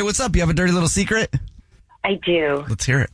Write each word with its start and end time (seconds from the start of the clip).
Hey, 0.00 0.04
what's 0.04 0.18
up? 0.18 0.34
You 0.34 0.40
have 0.40 0.48
a 0.48 0.54
dirty 0.54 0.72
little 0.72 0.88
secret? 0.88 1.30
I 2.02 2.14
do. 2.24 2.64
Let's 2.70 2.86
hear 2.86 3.00
it. 3.02 3.10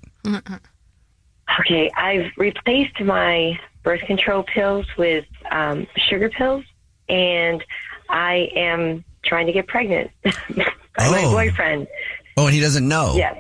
Okay, 1.59 1.91
I've 1.97 2.31
replaced 2.37 3.01
my 3.01 3.59
birth 3.83 4.03
control 4.03 4.45
pills 4.45 4.87
with 4.97 5.25
um, 5.51 5.89
sugar 6.09 6.29
pills, 6.29 6.65
and 7.09 7.65
I 8.09 8.51
am 8.55 9.05
trying 9.25 9.47
to 9.47 9.53
get 9.53 9.67
pregnant 9.67 10.13
by 10.23 10.31
my 10.97 11.25
Oh. 11.25 11.33
boyfriend. 11.33 11.89
Oh, 12.37 12.47
and 12.47 12.55
he 12.55 12.61
doesn't 12.61 12.87
know. 12.87 13.15
Yes. 13.17 13.37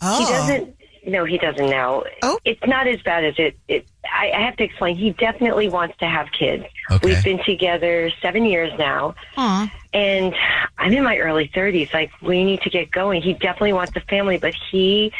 Oh. 0.00 0.24
He 0.24 0.32
doesn't. 0.32 0.74
No, 1.06 1.26
he 1.26 1.36
doesn't 1.36 1.68
know. 1.68 2.04
Oh. 2.22 2.38
It's 2.46 2.66
not 2.66 2.86
as 2.86 3.02
bad 3.02 3.22
as 3.22 3.34
it. 3.36 3.58
it 3.68 3.86
I, 4.10 4.30
I 4.34 4.40
have 4.46 4.56
to 4.56 4.64
explain. 4.64 4.96
He 4.96 5.10
definitely 5.10 5.68
wants 5.68 5.98
to 5.98 6.06
have 6.06 6.28
kids. 6.32 6.64
Okay. 6.90 7.06
We've 7.06 7.22
been 7.22 7.44
together 7.44 8.10
seven 8.22 8.46
years 8.46 8.72
now. 8.78 9.14
And 9.92 10.34
I'm 10.76 10.92
in 10.92 11.02
my 11.02 11.18
early 11.18 11.48
30s. 11.48 11.92
Like, 11.94 12.10
we 12.20 12.44
need 12.44 12.60
to 12.62 12.70
get 12.70 12.90
going. 12.90 13.22
He 13.22 13.32
definitely 13.32 13.72
wants 13.72 13.96
a 13.96 14.00
family, 14.00 14.38
but 14.38 14.54
he 14.70 15.12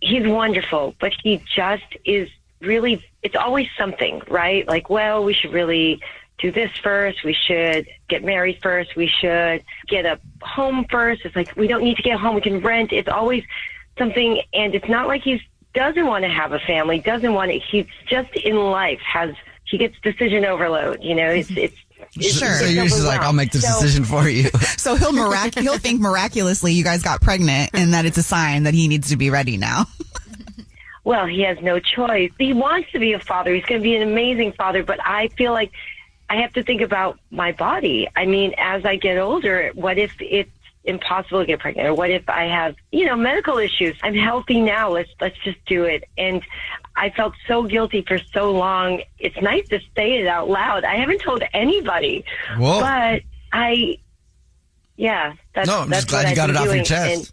he's 0.00 0.26
wonderful, 0.26 0.94
but 1.00 1.12
he 1.22 1.42
just 1.54 1.84
is 2.04 2.28
really, 2.60 3.04
it's 3.22 3.36
always 3.36 3.68
something, 3.76 4.22
right? 4.28 4.66
Like, 4.66 4.90
well, 4.90 5.24
we 5.24 5.34
should 5.34 5.52
really 5.52 6.00
do 6.38 6.52
this 6.52 6.70
first. 6.82 7.24
We 7.24 7.34
should 7.34 7.88
get 8.08 8.24
married 8.24 8.60
first. 8.62 8.94
We 8.96 9.08
should 9.08 9.64
get 9.88 10.06
a 10.06 10.20
home 10.42 10.86
first. 10.88 11.22
It's 11.24 11.34
like, 11.34 11.56
we 11.56 11.66
don't 11.66 11.82
need 11.82 11.96
to 11.96 12.02
get 12.02 12.14
a 12.14 12.18
home. 12.18 12.34
We 12.34 12.40
can 12.40 12.60
rent. 12.60 12.92
It's 12.92 13.08
always 13.08 13.44
something. 13.96 14.40
And 14.52 14.74
it's 14.74 14.88
not 14.88 15.08
like 15.08 15.22
he 15.22 15.42
doesn't 15.74 16.06
want 16.06 16.24
to 16.24 16.30
have 16.30 16.52
a 16.52 16.60
family, 16.60 17.00
doesn't 17.00 17.34
want 17.34 17.50
to, 17.50 17.58
he's 17.58 17.86
just 18.06 18.34
in 18.36 18.56
life 18.56 19.00
has, 19.00 19.34
he 19.64 19.78
gets 19.78 19.96
decision 20.00 20.44
overload. 20.44 21.02
You 21.02 21.14
know, 21.14 21.28
it's, 21.28 21.50
mm-hmm. 21.50 21.58
it's, 21.58 21.76
it's 22.14 22.38
So 22.38 22.46
it's 22.46 22.72
you're 22.72 22.84
just 22.84 23.04
like, 23.04 23.20
I'll 23.20 23.32
make 23.32 23.52
this. 23.52 23.62
So- 23.62 23.80
decision 23.80 24.04
for 24.04 24.28
you. 24.28 24.50
So 24.78 24.94
he'll 24.94 25.12
mirac- 25.12 25.58
he'll 25.58 25.78
think 25.78 26.00
miraculously 26.00 26.72
you 26.72 26.82
guys 26.84 27.02
got 27.02 27.20
pregnant 27.20 27.70
and 27.74 27.92
that 27.94 28.06
it's 28.06 28.16
a 28.16 28.22
sign 28.22 28.62
that 28.62 28.72
he 28.74 28.88
needs 28.88 29.08
to 29.10 29.16
be 29.16 29.28
ready 29.30 29.56
now. 29.56 29.86
Well, 31.04 31.24
he 31.24 31.40
has 31.42 31.56
no 31.62 31.80
choice. 31.80 32.32
He 32.38 32.52
wants 32.52 32.92
to 32.92 32.98
be 32.98 33.14
a 33.14 33.18
father. 33.18 33.54
He's 33.54 33.64
going 33.64 33.80
to 33.80 33.82
be 33.82 33.96
an 33.96 34.02
amazing 34.02 34.52
father, 34.52 34.82
but 34.82 34.98
I 35.02 35.28
feel 35.28 35.52
like 35.52 35.70
I 36.28 36.36
have 36.42 36.52
to 36.52 36.62
think 36.62 36.82
about 36.82 37.18
my 37.30 37.52
body. 37.52 38.06
I 38.14 38.26
mean, 38.26 38.54
as 38.58 38.84
I 38.84 38.96
get 38.96 39.16
older, 39.16 39.70
what 39.74 39.96
if 39.96 40.12
it's 40.20 40.50
impossible 40.88 41.40
to 41.40 41.46
get 41.46 41.60
pregnant 41.60 41.88
or 41.88 41.94
what 41.94 42.10
if 42.10 42.28
I 42.28 42.44
have, 42.44 42.74
you 42.90 43.04
know, 43.06 43.16
medical 43.16 43.58
issues? 43.58 43.96
I'm 44.02 44.14
healthy 44.14 44.60
now. 44.60 44.90
Let's 44.90 45.10
let's 45.20 45.36
just 45.44 45.64
do 45.66 45.84
it. 45.84 46.04
And 46.16 46.42
I 46.96 47.10
felt 47.10 47.34
so 47.46 47.62
guilty 47.62 48.02
for 48.02 48.18
so 48.32 48.50
long. 48.50 49.02
It's 49.18 49.40
nice 49.40 49.68
to 49.68 49.78
say 49.96 50.18
it 50.20 50.26
out 50.26 50.48
loud. 50.48 50.84
I 50.84 50.96
haven't 50.96 51.20
told 51.22 51.42
anybody. 51.52 52.24
Whoa. 52.56 52.80
But 52.80 53.22
I 53.52 53.98
yeah, 54.96 55.34
that's 55.54 55.68
No, 55.68 55.80
I'm 55.80 55.90
that's 55.90 56.04
just 56.04 56.10
glad 56.10 56.28
you 56.30 56.36
got 56.36 56.50
I've 56.50 56.50
it 56.50 56.52
been 56.54 56.56
off 56.62 56.64
your 56.64 56.74
doing. 56.74 56.84
chest. 56.84 57.14
And 57.14 57.32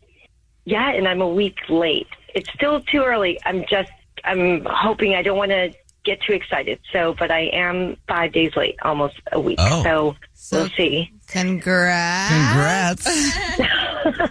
yeah, 0.66 0.92
and 0.92 1.08
I'm 1.08 1.22
a 1.22 1.28
week 1.28 1.58
late. 1.70 2.08
It's 2.36 2.50
still 2.54 2.82
too 2.82 3.04
early. 3.04 3.40
I'm 3.46 3.66
just, 3.70 3.92
I'm 4.24 4.66
hoping 4.66 5.16
I 5.16 5.22
don't 5.22 5.38
want 5.38 5.52
to 5.52 5.74
get 6.04 6.22
too 6.22 6.34
excited. 6.34 6.80
So, 6.92 7.16
but 7.18 7.32
I 7.32 7.46
am 7.54 7.98
five 8.08 8.34
days 8.34 8.56
late, 8.56 8.76
almost 8.84 9.16
a 9.32 9.40
week. 9.40 9.58
Oh. 9.60 9.84
So, 9.84 10.16
we'll 10.52 10.70
see. 10.70 11.12
Congrats. 11.28 12.34
Congrats. 12.34 13.08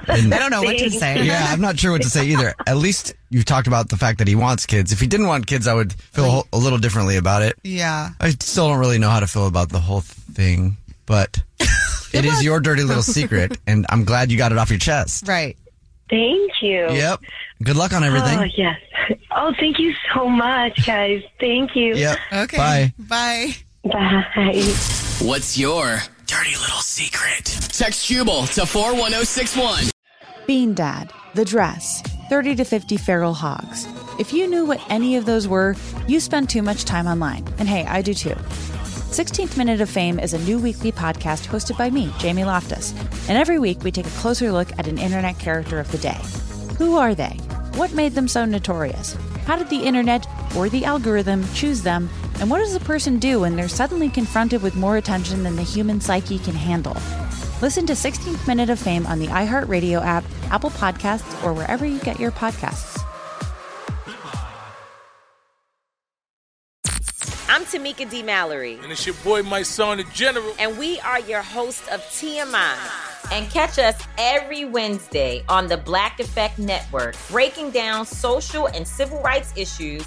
And- 0.08 0.32
I 0.32 0.38
don't 0.38 0.50
know 0.50 0.62
what 0.62 0.78
to 0.78 0.90
say. 0.90 1.24
Yeah, 1.24 1.46
I'm 1.48 1.60
not 1.60 1.78
sure 1.78 1.92
what 1.92 2.02
to 2.02 2.10
say 2.10 2.26
either. 2.28 2.54
At 2.66 2.76
least 2.76 3.14
you've 3.30 3.44
talked 3.44 3.66
about 3.66 3.88
the 3.88 3.96
fact 3.96 4.18
that 4.18 4.28
he 4.28 4.34
wants 4.34 4.66
kids. 4.66 4.92
If 4.92 5.00
he 5.00 5.06
didn't 5.06 5.26
want 5.26 5.46
kids, 5.46 5.66
I 5.66 5.74
would 5.74 5.92
feel 5.92 6.46
a 6.52 6.58
little 6.58 6.78
differently 6.78 7.16
about 7.16 7.42
it. 7.42 7.58
Yeah. 7.64 8.10
I 8.20 8.30
still 8.30 8.68
don't 8.68 8.78
really 8.78 8.98
know 8.98 9.10
how 9.10 9.20
to 9.20 9.26
feel 9.26 9.46
about 9.46 9.70
the 9.70 9.80
whole 9.80 10.00
thing, 10.00 10.76
but 11.06 11.42
it 12.12 12.24
is 12.24 12.44
your 12.44 12.60
dirty 12.60 12.84
little 12.84 13.02
secret, 13.02 13.58
and 13.66 13.86
I'm 13.88 14.04
glad 14.04 14.30
you 14.30 14.38
got 14.38 14.52
it 14.52 14.58
off 14.58 14.70
your 14.70 14.78
chest. 14.78 15.26
Right. 15.26 15.56
Thank 16.08 16.62
you. 16.62 16.90
Yep. 16.90 17.20
Good 17.62 17.76
luck 17.76 17.92
on 17.92 18.04
oh, 18.04 18.06
everything. 18.06 18.38
Oh, 18.38 18.46
yes. 18.56 18.78
Oh, 19.34 19.52
thank 19.58 19.78
you 19.78 19.92
so 20.14 20.28
much, 20.28 20.86
guys. 20.86 21.22
Thank 21.40 21.74
you. 21.74 21.94
Yep. 21.96 22.18
Okay. 22.32 22.56
Bye. 22.56 22.92
Bye. 22.98 23.56
Bye. 23.84 24.74
What's 25.22 25.58
your 25.58 26.00
dirty 26.34 26.56
little 26.56 26.80
secret? 26.80 27.44
Text 27.68 28.06
Jubal 28.06 28.46
to 28.46 28.66
41061. 28.66 29.84
Bean 30.48 30.74
Dad, 30.74 31.12
The 31.34 31.44
Dress, 31.44 32.02
30 32.28 32.56
to 32.56 32.64
50 32.64 32.96
Feral 32.96 33.34
Hogs. 33.34 33.86
If 34.18 34.32
you 34.32 34.48
knew 34.48 34.64
what 34.64 34.80
any 34.90 35.14
of 35.14 35.26
those 35.26 35.46
were, 35.46 35.76
you 36.08 36.18
spend 36.18 36.50
too 36.50 36.62
much 36.62 36.84
time 36.84 37.06
online. 37.06 37.46
And 37.58 37.68
hey, 37.68 37.84
I 37.84 38.02
do 38.02 38.14
too. 38.14 38.34
16th 39.14 39.56
Minute 39.56 39.80
of 39.80 39.88
Fame 39.88 40.18
is 40.18 40.34
a 40.34 40.40
new 40.40 40.58
weekly 40.58 40.90
podcast 40.90 41.46
hosted 41.46 41.78
by 41.78 41.88
me, 41.88 42.12
Jamie 42.18 42.44
Loftus. 42.44 42.92
And 43.28 43.38
every 43.38 43.60
week 43.60 43.84
we 43.84 43.92
take 43.92 44.06
a 44.06 44.20
closer 44.20 44.50
look 44.50 44.76
at 44.76 44.88
an 44.88 44.98
internet 44.98 45.38
character 45.38 45.78
of 45.78 45.92
the 45.92 45.98
day. 45.98 46.18
Who 46.78 46.96
are 46.96 47.14
they? 47.14 47.36
What 47.76 47.92
made 47.92 48.14
them 48.14 48.26
so 48.26 48.44
notorious? 48.44 49.16
How 49.46 49.54
did 49.54 49.70
the 49.70 49.84
internet 49.84 50.26
or 50.56 50.68
the 50.68 50.84
algorithm 50.84 51.46
choose 51.54 51.82
them? 51.82 52.10
And 52.40 52.50
what 52.50 52.58
does 52.58 52.74
a 52.74 52.80
person 52.80 53.18
do 53.18 53.40
when 53.40 53.56
they're 53.56 53.68
suddenly 53.68 54.08
confronted 54.10 54.62
with 54.62 54.74
more 54.74 54.96
attention 54.96 55.42
than 55.42 55.56
the 55.56 55.62
human 55.62 56.00
psyche 56.00 56.38
can 56.38 56.54
handle? 56.54 56.96
Listen 57.62 57.86
to 57.86 57.92
16th 57.94 58.46
Minute 58.46 58.70
of 58.70 58.78
Fame 58.78 59.06
on 59.06 59.18
the 59.18 59.28
iHeartRadio 59.28 60.04
app, 60.04 60.24
Apple 60.50 60.70
Podcasts, 60.70 61.42
or 61.44 61.52
wherever 61.52 61.86
you 61.86 61.98
get 62.00 62.20
your 62.20 62.30
podcasts. 62.32 63.00
I'm 67.48 67.62
Tamika 67.66 68.10
D. 68.10 68.22
Mallory. 68.22 68.80
And 68.82 68.90
it's 68.90 69.06
your 69.06 69.14
boy, 69.22 69.42
Mysonne, 69.42 69.98
the 69.98 70.04
General. 70.12 70.54
And 70.58 70.76
we 70.76 70.98
are 71.00 71.20
your 71.20 71.40
hosts 71.40 71.86
of 71.88 72.00
TMI. 72.00 72.76
And 73.32 73.48
catch 73.50 73.78
us 73.78 74.02
every 74.18 74.64
Wednesday 74.64 75.44
on 75.48 75.68
the 75.68 75.76
Black 75.76 76.18
Effect 76.18 76.58
Network, 76.58 77.14
breaking 77.30 77.70
down 77.70 78.04
social 78.04 78.66
and 78.66 78.86
civil 78.86 79.22
rights 79.22 79.52
issues, 79.56 80.06